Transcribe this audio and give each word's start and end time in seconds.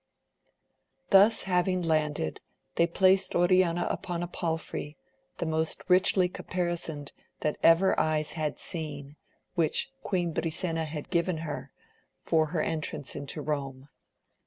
Thus 1.11 1.43
having 1.43 1.83
landed 1.83 2.41
they 2.73 2.87
placed 2.87 3.35
Oriana 3.35 3.85
upon 3.91 4.23
a 4.23 4.27
pal 4.27 4.57
frey, 4.57 4.97
the 5.37 5.45
most 5.45 5.83
richly 5.87 6.27
caparisoned 6.27 7.11
that 7.41 7.55
ever 7.61 7.93
eyes 7.99 8.31
had 8.31 8.57
seen, 8.57 9.15
which 9.53 9.91
Queen 10.01 10.33
Brisena 10.33 10.85
had 10.85 11.11
given 11.11 11.37
her, 11.45 11.71
for 12.19 12.47
her 12.47 12.63
en 12.63 12.81
trance 12.81 13.15
into 13.15 13.43
Eome. 13.43 13.89